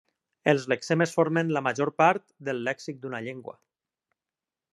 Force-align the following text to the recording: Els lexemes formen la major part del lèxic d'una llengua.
Els 0.53 0.63
lexemes 0.73 1.13
formen 1.17 1.51
la 1.57 1.63
major 1.67 1.93
part 2.03 2.25
del 2.49 2.65
lèxic 2.71 3.01
d'una 3.05 3.21
llengua. 3.27 3.59